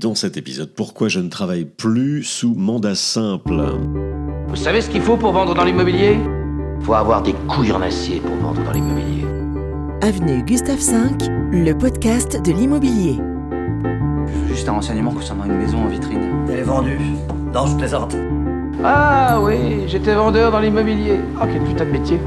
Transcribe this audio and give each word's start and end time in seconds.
Dans 0.00 0.14
cet 0.14 0.38
épisode, 0.38 0.70
pourquoi 0.74 1.08
je 1.08 1.20
ne 1.20 1.28
travaille 1.28 1.66
plus 1.66 2.22
sous 2.24 2.54
mandat 2.54 2.94
simple 2.94 3.62
Vous 4.48 4.56
savez 4.56 4.80
ce 4.80 4.88
qu'il 4.88 5.02
faut 5.02 5.18
pour 5.18 5.32
vendre 5.32 5.54
dans 5.54 5.62
l'immobilier? 5.62 6.16
Faut 6.80 6.94
avoir 6.94 7.22
des 7.22 7.34
couilles 7.46 7.72
en 7.72 7.82
acier 7.82 8.18
pour 8.20 8.34
vendre 8.36 8.64
dans 8.64 8.72
l'immobilier. 8.72 9.26
Avenue 10.00 10.42
Gustave 10.42 10.78
V, 10.78 11.28
le 11.52 11.74
podcast 11.74 12.40
de 12.42 12.50
l'immobilier. 12.50 13.18
Juste 14.48 14.70
un 14.70 14.72
renseignement 14.72 15.12
concernant 15.12 15.44
une 15.44 15.58
maison 15.58 15.82
en 15.82 15.88
vitrine. 15.88 16.46
Elle 16.48 16.60
est 16.60 16.62
vendue. 16.62 16.98
Non, 17.52 17.66
je 17.66 17.76
plaisante. 17.76 18.16
Ah 18.82 19.38
oui, 19.42 19.86
j'étais 19.86 20.14
vendeur 20.14 20.50
dans 20.50 20.60
l'immobilier. 20.60 21.20
Ah, 21.38 21.46
quel 21.46 21.62
putain 21.62 21.84
de 21.84 21.90
métier. 21.90 22.18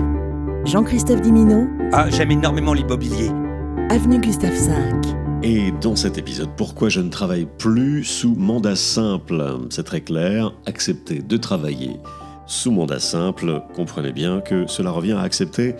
Jean-Christophe 0.66 1.22
Dimino, 1.22 1.68
Ah, 1.92 2.06
j'aime 2.12 2.30
énormément 2.30 2.74
l'immobilier. 2.74 3.32
Avenue 3.90 4.20
Gustave 4.20 4.52
V. 4.54 4.74
Et 5.46 5.74
dans 5.82 5.98
cet 5.98 6.18
épisode, 6.18 6.52
pourquoi 6.56 6.88
je 6.88 7.02
ne 7.02 7.10
travaille 7.10 7.46
plus 7.58 8.06
sous 8.06 8.34
mandat 8.34 8.78
simple? 8.78 9.46
C'est 9.72 9.84
très 9.84 10.00
clair, 10.00 10.54
accepter 10.66 11.20
de 11.20 11.36
travailler 11.36 11.98
sous 12.46 12.72
mandat 12.72 13.00
simple, 13.00 13.62
comprenez 13.76 14.14
bien 14.14 14.40
que 14.40 14.68
cela 14.68 14.92
revient 14.92 15.14
à 15.14 15.22
accepter 15.22 15.76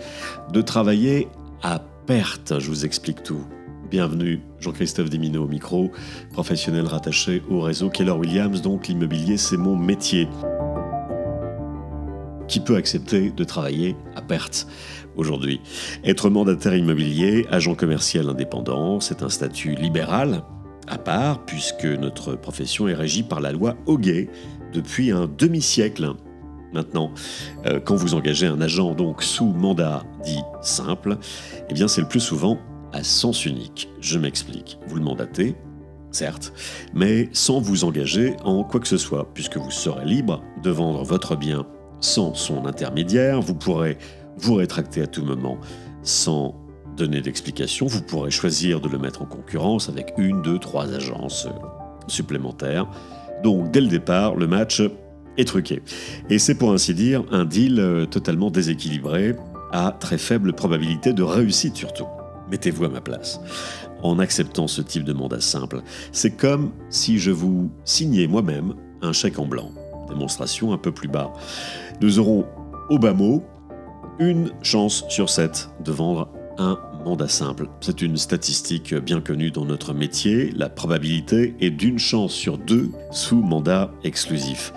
de 0.52 0.60
travailler 0.60 1.28
à 1.62 1.80
perte. 2.06 2.58
Je 2.58 2.68
vous 2.68 2.84
explique 2.84 3.22
tout. 3.22 3.46
Bienvenue, 3.90 4.42
Jean-Christophe 4.60 5.08
Dimino 5.08 5.44
au 5.44 5.48
micro, 5.48 5.90
professionnel 6.32 6.84
rattaché 6.84 7.42
au 7.48 7.60
réseau 7.60 7.88
Keller 7.88 8.12
Williams, 8.12 8.60
donc 8.60 8.88
l'immobilier 8.88 9.38
c'est 9.38 9.56
mon 9.56 9.76
métier. 9.76 10.28
Qui 12.48 12.60
peut 12.60 12.76
accepter 12.76 13.30
de 13.30 13.44
travailler 13.44 13.96
à 14.14 14.22
perte 14.22 14.66
aujourd'hui? 15.16 15.60
Être 16.04 16.30
mandataire 16.30 16.74
immobilier, 16.74 17.46
agent 17.50 17.74
commercial 17.74 18.28
indépendant, 18.28 19.00
c'est 19.00 19.22
un 19.22 19.28
statut 19.30 19.74
libéral 19.74 20.42
à 20.86 20.98
part, 20.98 21.44
puisque 21.46 21.86
notre 21.86 22.34
profession 22.34 22.88
est 22.88 22.94
régie 22.94 23.22
par 23.22 23.40
la 23.40 23.52
loi 23.52 23.74
Hoguet 23.86 24.28
depuis 24.72 25.10
un 25.10 25.26
demi-siècle 25.38 26.14
maintenant. 26.72 27.12
Euh, 27.66 27.80
quand 27.80 27.94
vous 27.94 28.14
engagez 28.14 28.46
un 28.46 28.60
agent 28.60 28.94
donc 28.94 29.22
sous 29.22 29.46
mandat 29.46 30.02
dit 30.24 30.42
simple, 30.60 31.16
eh 31.70 31.74
bien 31.74 31.88
c'est 31.88 32.02
le 32.02 32.08
plus 32.08 32.20
souvent 32.20 32.58
à 32.92 33.02
sens 33.02 33.46
unique. 33.46 33.88
Je 34.00 34.18
m'explique. 34.18 34.78
Vous 34.86 34.96
le 34.96 35.02
mandatez, 35.02 35.56
certes, 36.10 36.52
mais 36.92 37.28
sans 37.32 37.60
vous 37.60 37.84
engager 37.84 38.36
en 38.44 38.62
quoi 38.62 38.80
que 38.80 38.88
ce 38.88 38.98
soit, 38.98 39.32
puisque 39.32 39.56
vous 39.56 39.70
serez 39.70 40.04
libre 40.04 40.42
de 40.62 40.70
vendre 40.70 41.02
votre 41.02 41.36
bien 41.36 41.66
sans 42.04 42.34
son 42.34 42.66
intermédiaire, 42.66 43.40
vous 43.40 43.54
pourrez 43.54 43.96
vous 44.36 44.54
rétracter 44.54 45.00
à 45.00 45.06
tout 45.06 45.24
moment 45.24 45.58
sans 46.02 46.54
donner 46.96 47.22
d'explication, 47.22 47.86
vous 47.86 48.02
pourrez 48.02 48.30
choisir 48.30 48.80
de 48.80 48.88
le 48.88 48.98
mettre 48.98 49.22
en 49.22 49.24
concurrence 49.24 49.88
avec 49.88 50.12
une, 50.18 50.42
deux, 50.42 50.58
trois 50.58 50.92
agences 50.92 51.46
euh, 51.46 51.66
supplémentaires. 52.06 52.86
Donc 53.42 53.70
dès 53.70 53.80
le 53.80 53.88
départ, 53.88 54.36
le 54.36 54.46
match 54.46 54.82
est 55.38 55.46
truqué. 55.46 55.82
Et 56.28 56.38
c'est 56.38 56.54
pour 56.54 56.72
ainsi 56.72 56.94
dire 56.94 57.24
un 57.32 57.46
deal 57.46 57.80
euh, 57.80 58.04
totalement 58.04 58.50
déséquilibré, 58.50 59.34
à 59.72 59.96
très 59.98 60.18
faible 60.18 60.52
probabilité 60.52 61.14
de 61.14 61.22
réussite 61.22 61.74
surtout. 61.74 62.06
Mettez-vous 62.50 62.84
à 62.84 62.88
ma 62.90 63.00
place. 63.00 63.40
En 64.02 64.18
acceptant 64.18 64.68
ce 64.68 64.82
type 64.82 65.04
de 65.04 65.14
mandat 65.14 65.40
simple, 65.40 65.80
c'est 66.12 66.36
comme 66.36 66.70
si 66.90 67.18
je 67.18 67.30
vous 67.30 67.70
signais 67.86 68.26
moi-même 68.26 68.74
un 69.00 69.14
chèque 69.14 69.38
en 69.38 69.46
blanc. 69.46 69.72
Démonstration 70.14 70.72
un 70.72 70.78
peu 70.78 70.92
plus 70.92 71.08
bas. 71.08 71.32
Nous 72.00 72.18
aurons 72.18 72.46
au 72.88 72.98
bas 72.98 73.12
mot 73.12 73.42
une 74.18 74.52
chance 74.62 75.04
sur 75.08 75.28
sept 75.28 75.68
de 75.84 75.92
vendre 75.92 76.28
un 76.58 76.78
mandat 77.04 77.28
simple. 77.28 77.68
C'est 77.80 78.00
une 78.00 78.16
statistique 78.16 78.94
bien 78.94 79.20
connue 79.20 79.50
dans 79.50 79.64
notre 79.64 79.92
métier. 79.92 80.52
La 80.52 80.68
probabilité 80.68 81.54
est 81.60 81.70
d'une 81.70 81.98
chance 81.98 82.32
sur 82.32 82.58
deux 82.58 82.90
sous 83.10 83.42
mandat 83.42 83.90
exclusif. 84.04 84.72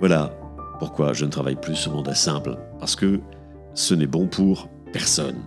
Voilà 0.00 0.32
pourquoi 0.78 1.12
je 1.12 1.24
ne 1.24 1.30
travaille 1.30 1.56
plus 1.56 1.76
sous 1.76 1.90
mandat 1.90 2.14
simple. 2.14 2.58
Parce 2.78 2.96
que 2.96 3.20
ce 3.74 3.94
n'est 3.94 4.06
bon 4.06 4.26
pour 4.26 4.68
personne. 4.92 5.38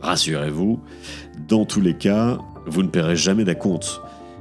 Rassurez-vous, 0.00 0.80
dans 1.46 1.64
tous 1.64 1.80
les 1.80 1.94
cas, 1.94 2.38
vous 2.66 2.82
ne 2.82 2.88
paierez 2.88 3.16
jamais 3.16 3.44
d'acompte. 3.44 4.00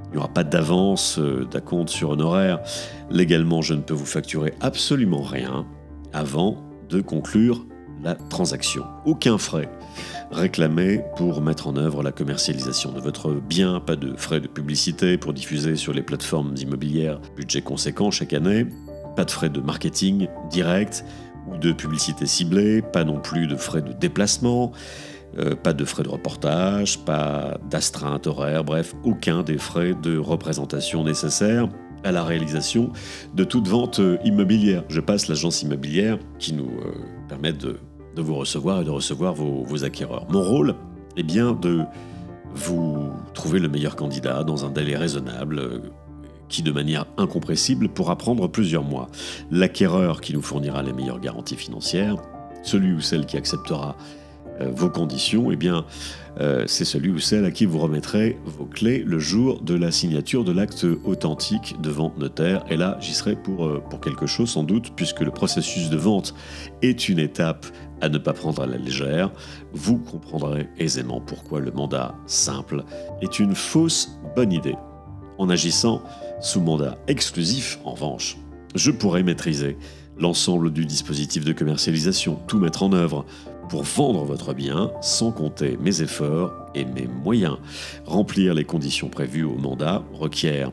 Il 0.10 0.14
n'y 0.14 0.18
aura 0.18 0.30
pas 0.30 0.44
d'avance 0.44 1.20
euh, 1.20 1.46
d'acompte 1.50 1.90
sur 1.90 2.12
honoraire. 2.12 2.60
Légalement, 3.10 3.62
je 3.62 3.74
ne 3.74 3.82
peux 3.82 3.94
vous 3.94 4.06
facturer 4.06 4.54
absolument 4.62 5.22
rien 5.22 5.66
avant 6.14 6.58
de 6.90 7.02
conclure 7.02 7.66
la 8.04 8.16
transaction. 8.16 8.86
Aucun 9.06 9.38
frais 9.38 9.70
réclamé 10.32 11.02
pour 11.16 11.42
mettre 11.42 11.68
en 11.68 11.78
œuvre 11.78 12.04
la 12.04 12.12
commercialisation 12.12 12.92
de 12.92 13.00
votre 13.00 13.32
bien, 13.32 13.80
pas 13.80 13.96
de 13.96 14.16
frais 14.18 14.40
de 14.40 14.48
publicité 14.48 15.18
pour 15.18 15.34
diffuser 15.34 15.76
sur 15.76 15.94
les 15.94 16.02
plateformes 16.02 16.54
immobilières, 16.58 17.20
budget 17.36 17.62
conséquent 17.62 18.12
chaque 18.12 18.34
année, 18.34 18.66
pas 19.16 19.26
de 19.26 19.32
frais 19.32 19.50
de 19.50 19.62
marketing 19.62 20.28
direct 20.50 21.06
ou 21.48 21.58
de 21.58 21.72
publicité 21.72 22.26
ciblée, 22.26 22.82
pas 22.82 23.06
non 23.06 23.20
plus 23.20 23.48
de 23.48 23.56
frais 23.56 23.82
de 23.82 23.94
déplacement, 23.94 24.74
euh, 25.38 25.56
pas 25.56 25.74
de 25.74 25.86
frais 25.86 26.04
de 26.04 26.10
reportage, 26.10 27.00
pas 27.00 27.60
d'astreinte 27.70 28.28
horaire, 28.28 28.64
bref, 28.64 28.96
aucun 29.04 29.44
des 29.44 29.58
frais 29.58 29.94
de 30.02 30.18
représentation 30.18 31.04
nécessaires 31.04 31.68
à 32.04 32.12
la 32.12 32.24
réalisation 32.24 32.92
de 33.36 33.44
toute 33.44 33.68
vente 33.68 34.00
euh, 34.00 34.18
immobilière. 34.24 34.84
Je 34.90 35.00
passe 35.00 35.28
l'agence 35.28 35.62
immobilière 35.62 36.18
qui 36.40 36.54
nous 36.54 36.72
euh, 36.80 36.94
permet 37.28 37.54
de, 37.54 37.78
vous 38.16 38.36
recevoir 38.36 38.82
et 38.82 38.84
de 38.84 38.90
recevoir 38.90 39.36
vos, 39.36 39.84
acquéreurs. 39.84 40.26
Mon 40.32 40.42
rôle 40.42 40.74
est 41.18 41.24
bien 41.24 41.52
de 41.52 41.84
vous 42.56 43.12
trouver 43.36 43.60
le 43.60 43.68
meilleur 43.68 43.96
candidat 43.96 44.44
dans 44.44 44.66
un 44.66 44.72
délai 44.72 44.96
raisonnable 44.96 45.84
qui, 46.50 46.64
de 46.64 46.72
manière 46.72 47.06
incompressible, 47.18 47.90
pourra 47.90 48.16
prendre 48.16 48.48
plusieurs 48.48 48.84
mois. 48.84 49.08
L'acquéreur 49.52 50.22
qui 50.22 50.34
nous 50.34 50.42
fournira 50.42 50.82
les 50.82 50.94
meilleures 50.94 51.20
garanties 51.20 51.58
financières, 51.58 52.16
celui 52.64 52.92
ou 52.94 53.02
celle 53.02 53.28
qui 53.28 53.38
acceptera 53.38 53.96
vos 54.60 54.90
conditions, 54.90 55.52
eh 55.52 55.56
bien, 55.56 55.86
euh, 56.40 56.66
c'est 56.68 56.86
celui 56.86 57.10
ou 57.10 57.20
celle 57.20 57.46
à 57.46 57.52
qui 57.52 57.66
vous 57.66 57.80
remettrez 57.80 58.38
vos 58.46 58.66
clés 58.66 59.04
le 59.06 59.18
jour 59.18 59.62
de 59.62 59.74
la 59.74 59.92
signature 59.92 60.44
de 60.44 60.52
l'acte 60.52 60.86
authentique 61.04 61.76
de 61.82 61.90
vente 61.90 62.18
notaire. 62.20 62.64
Et 62.70 62.78
là, 62.78 62.98
j'y 63.00 63.14
serai 63.14 63.36
pour, 63.36 63.66
euh, 63.66 63.84
pour 63.90 64.00
quelque 64.02 64.28
chose 64.28 64.52
sans 64.52 64.64
doute, 64.64 64.94
puisque 64.96 65.22
le 65.22 65.32
processus 65.32 65.90
de 65.90 65.98
vente 65.98 66.36
est 66.84 67.10
une 67.10 67.18
étape 67.18 67.66
à 68.02 68.10
ne 68.10 68.20
pas 68.20 68.34
prendre 68.34 68.62
à 68.62 68.68
la 68.68 68.78
légère. 68.78 69.32
Vous 69.74 69.98
comprendrez 69.98 70.70
aisément 70.78 71.22
pourquoi 71.22 71.60
le 71.60 71.72
mandat 71.72 72.14
simple 72.28 72.84
est 73.22 73.40
une 73.40 73.56
fausse 73.56 74.20
bonne 74.36 74.52
idée. 74.52 74.76
En 75.40 75.50
agissant 75.50 76.04
sous 76.40 76.62
mandat 76.62 76.98
exclusif, 77.08 77.80
en 77.84 77.92
revanche, 77.92 78.38
je 78.76 78.92
pourrais 78.92 79.24
maîtriser 79.24 79.78
l'ensemble 80.20 80.72
du 80.72 80.86
dispositif 80.86 81.46
de 81.46 81.54
commercialisation, 81.54 82.40
tout 82.48 82.60
mettre 82.60 82.84
en 82.84 82.94
œuvre 82.94 83.26
pour 83.70 83.84
vendre 83.84 84.24
votre 84.24 84.54
bien 84.54 84.92
sans 85.02 85.32
compter 85.32 85.78
mes 85.78 86.02
efforts 86.02 86.54
et 86.76 86.86
mes 86.86 87.08
moyens. 87.08 87.58
Remplir 88.06 88.54
les 88.54 88.64
conditions 88.64 89.10
prévues 89.10 89.44
au 89.44 89.56
mandat 89.56 90.04
requiert 90.14 90.72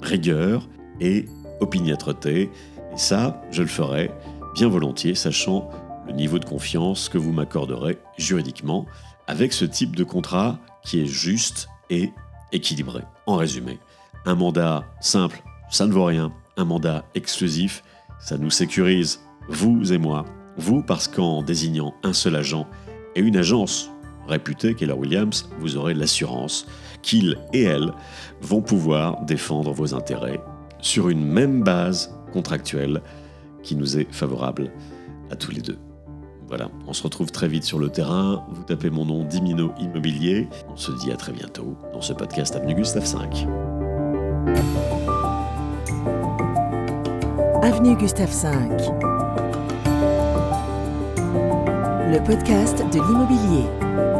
rigueur 0.00 0.68
et 1.00 1.26
opiniâtreté, 1.60 2.50
et 2.92 2.98
ça, 2.98 3.40
je 3.50 3.62
le 3.62 3.68
ferai 3.68 4.10
bien 4.54 4.68
volontiers, 4.68 5.14
sachant 5.14 5.70
le 6.06 6.12
niveau 6.12 6.38
de 6.38 6.44
confiance 6.44 7.08
que 7.08 7.18
vous 7.18 7.32
m'accorderez 7.32 7.98
juridiquement 8.18 8.86
avec 9.26 9.52
ce 9.52 9.64
type 9.64 9.96
de 9.96 10.04
contrat 10.04 10.58
qui 10.84 11.00
est 11.00 11.06
juste 11.06 11.68
et 11.90 12.10
équilibré. 12.52 13.02
En 13.26 13.36
résumé, 13.36 13.78
un 14.26 14.34
mandat 14.34 14.84
simple, 15.00 15.42
ça 15.70 15.86
ne 15.86 15.92
vaut 15.92 16.04
rien. 16.04 16.32
Un 16.56 16.64
mandat 16.64 17.04
exclusif, 17.14 17.82
ça 18.20 18.36
nous 18.36 18.50
sécurise, 18.50 19.20
vous 19.48 19.92
et 19.92 19.98
moi. 19.98 20.24
Vous, 20.56 20.82
parce 20.82 21.08
qu'en 21.08 21.42
désignant 21.42 21.94
un 22.02 22.12
seul 22.12 22.36
agent 22.36 22.66
et 23.14 23.20
une 23.20 23.36
agence 23.36 23.90
réputée, 24.26 24.74
Keller 24.74 24.92
Williams, 24.92 25.48
vous 25.58 25.76
aurez 25.76 25.94
l'assurance 25.94 26.66
qu'ils 27.02 27.38
et 27.52 27.62
elles 27.62 27.92
vont 28.40 28.62
pouvoir 28.62 29.24
défendre 29.24 29.72
vos 29.72 29.94
intérêts 29.94 30.40
sur 30.80 31.08
une 31.08 31.24
même 31.24 31.62
base 31.62 32.14
contractuelle 32.32 33.02
qui 33.62 33.76
nous 33.76 33.98
est 33.98 34.12
favorable 34.12 34.70
à 35.30 35.36
tous 35.36 35.50
les 35.52 35.60
deux. 35.60 35.78
Voilà, 36.48 36.68
on 36.86 36.92
se 36.92 37.02
retrouve 37.02 37.30
très 37.30 37.48
vite 37.48 37.64
sur 37.64 37.78
le 37.78 37.88
terrain. 37.88 38.44
Vous 38.50 38.62
tapez 38.64 38.90
mon 38.90 39.06
nom 39.06 39.24
Dimino 39.24 39.72
Immobilier. 39.80 40.48
On 40.68 40.76
se 40.76 40.92
dit 40.92 41.10
à 41.10 41.16
très 41.16 41.32
bientôt 41.32 41.76
dans 41.94 42.02
ce 42.02 42.12
podcast 42.12 42.54
Avenue 42.54 42.74
Gustave 42.74 43.06
5. 43.06 43.46
Avenue 47.62 47.96
Gustave 47.96 48.28
V. 48.28 49.11
Le 52.12 52.22
podcast 52.22 52.76
de 52.92 53.00
l'immobilier. 53.00 54.11